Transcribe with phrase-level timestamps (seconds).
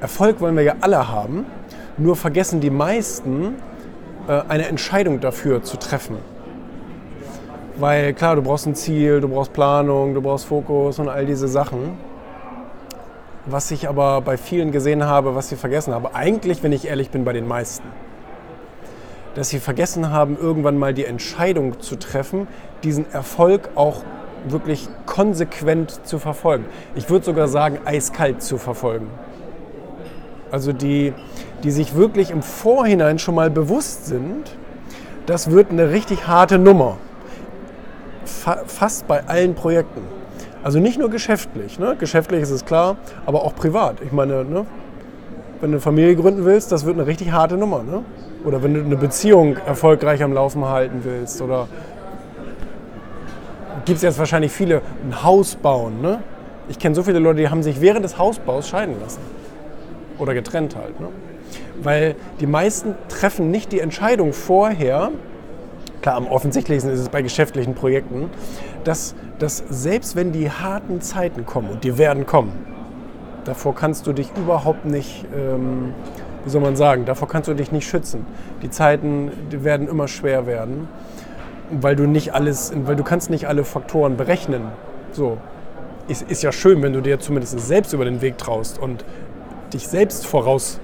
[0.00, 1.46] Erfolg wollen wir ja alle haben,
[1.96, 3.56] nur vergessen die meisten,
[4.28, 6.16] äh, eine Entscheidung dafür zu treffen.
[7.76, 11.48] Weil klar, du brauchst ein Ziel, du brauchst Planung, du brauchst Fokus und all diese
[11.48, 11.96] Sachen.
[13.46, 17.10] Was ich aber bei vielen gesehen habe, was sie vergessen haben, eigentlich, wenn ich ehrlich
[17.10, 17.86] bin, bei den meisten,
[19.34, 22.46] dass sie vergessen haben, irgendwann mal die Entscheidung zu treffen,
[22.82, 24.02] diesen Erfolg auch
[24.48, 26.66] wirklich konsequent zu verfolgen.
[26.94, 29.08] Ich würde sogar sagen, eiskalt zu verfolgen.
[30.50, 31.12] Also die,
[31.62, 34.56] die sich wirklich im Vorhinein schon mal bewusst sind,
[35.26, 36.96] das wird eine richtig harte Nummer
[38.28, 40.02] fa fast bei allen Projekten.
[40.62, 41.78] Also nicht nur geschäftlich.
[41.78, 41.96] Ne?
[41.98, 43.96] Geschäftlich ist es klar, aber auch privat.
[44.02, 44.66] Ich meine, ne?
[45.60, 47.82] wenn du eine Familie gründen willst, das wird eine richtig harte Nummer.
[47.82, 48.04] Ne?
[48.44, 51.40] Oder wenn du eine Beziehung erfolgreich am Laufen halten willst.
[51.40, 51.68] Oder
[53.84, 56.00] gibt es jetzt wahrscheinlich viele, ein Haus bauen.
[56.00, 56.20] Ne?
[56.68, 59.20] Ich kenne so viele Leute, die haben sich während des Hausbaus scheiden lassen.
[60.18, 61.00] Oder getrennt halt.
[61.00, 61.08] Ne?
[61.82, 65.10] Weil die meisten treffen nicht die Entscheidung vorher,
[66.02, 68.30] klar, am offensichtlichsten ist es bei geschäftlichen Projekten,
[68.84, 72.52] dass, dass selbst wenn die harten Zeiten kommen, und die werden kommen,
[73.44, 75.94] davor kannst du dich überhaupt nicht, ähm,
[76.44, 78.26] wie soll man sagen, davor kannst du dich nicht schützen.
[78.62, 80.88] Die Zeiten die werden immer schwer werden,
[81.70, 84.62] weil du nicht alles, weil du kannst nicht alle Faktoren berechnen.
[85.12, 85.38] So,
[86.08, 89.04] ist, ist ja schön, wenn du dir zumindest selbst über den Weg traust und
[89.72, 90.80] dich selbst voraus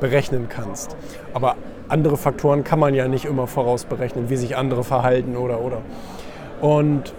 [0.00, 0.96] berechnen kannst.
[1.32, 1.56] Aber
[1.88, 5.82] andere Faktoren kann man ja nicht immer vorausberechnen, wie sich andere verhalten oder oder.
[6.60, 7.14] Und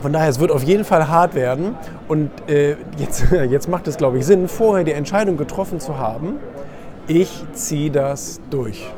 [0.00, 1.74] von daher, es wird auf jeden Fall hart werden.
[2.08, 6.36] Und äh, jetzt, jetzt macht es, glaube ich, Sinn, vorher die Entscheidung getroffen zu haben,
[7.08, 8.90] ich ziehe das durch.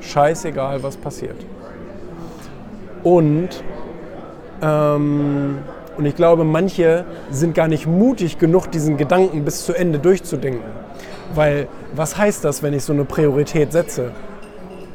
[0.00, 1.36] Scheißegal, was passiert.
[3.02, 3.62] Und,
[4.62, 5.58] ähm,
[5.96, 10.70] und ich glaube, manche sind gar nicht mutig genug, diesen Gedanken bis zu Ende durchzudenken.
[11.34, 14.12] Weil was heißt das, wenn ich so eine Priorität setze?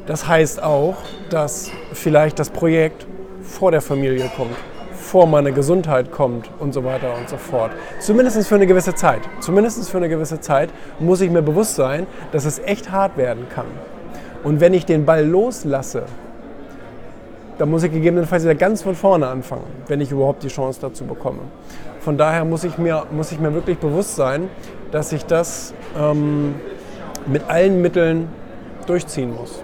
[0.06, 0.96] Das heißt auch,
[1.30, 3.06] dass vielleicht das Projekt
[3.42, 4.56] vor der Familie kommt,
[4.92, 7.72] vor meiner Gesundheit kommt und so weiter und so fort.
[8.00, 9.20] Zumindest für eine gewisse Zeit.
[9.40, 13.46] Zumindest für eine gewisse Zeit muss ich mir bewusst sein, dass es echt hart werden
[13.54, 13.66] kann.
[14.42, 16.04] Und wenn ich den Ball loslasse,
[17.60, 21.04] dann muss ich gegebenenfalls wieder ganz von vorne anfangen, wenn ich überhaupt die Chance dazu
[21.04, 21.40] bekomme.
[22.00, 24.48] Von daher muss ich mir, muss ich mir wirklich bewusst sein,
[24.92, 26.54] dass ich das ähm,
[27.26, 28.30] mit allen Mitteln
[28.86, 29.62] durchziehen muss.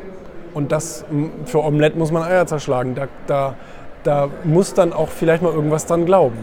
[0.52, 1.06] Und das
[1.46, 2.94] für Omelette muss man Eier zerschlagen.
[2.94, 3.54] Da, da,
[4.02, 6.36] da muss dann auch vielleicht mal irgendwas dran glauben.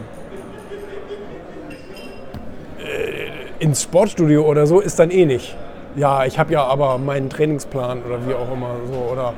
[2.80, 5.56] Äh, ins Sportstudio oder so ist dann eh nicht.
[5.96, 9.36] Ja, ich habe ja aber meinen Trainingsplan oder wie auch immer so oder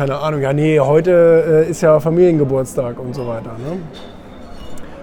[0.00, 0.40] keine Ahnung.
[0.40, 3.50] Ja, nee, heute äh, ist ja Familiengeburtstag und so weiter.
[3.58, 3.76] Ne?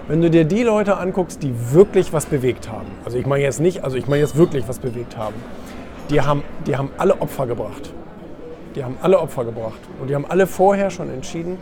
[0.08, 3.60] Wenn du dir die Leute anguckst, die wirklich was bewegt haben, also ich meine jetzt
[3.60, 5.36] nicht, also ich meine jetzt wirklich was bewegt haben,
[6.10, 7.92] die haben, die haben alle Opfer gebracht.
[8.74, 9.78] Die haben alle Opfer gebracht.
[10.00, 11.58] Und die haben alle vorher schon entschieden,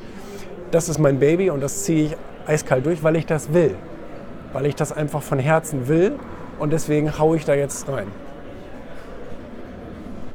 [0.71, 2.17] das ist mein Baby und das ziehe ich
[2.47, 3.75] eiskalt durch, weil ich das will.
[4.55, 6.15] Weil ich das einfach von Herzen will
[6.59, 8.07] und deswegen haue ich da jetzt rein.